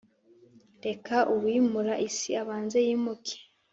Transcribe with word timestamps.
reka 0.85 1.15
uwimura 1.33 1.93
isi 2.07 2.29
abanze 2.41 2.77
yimuke. 2.87 3.35